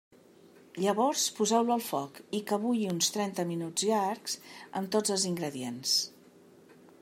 [0.83, 4.39] Llavors poseu-lo al foc i que bulli uns trenta minuts llargs
[4.81, 5.97] amb tots els ingredients.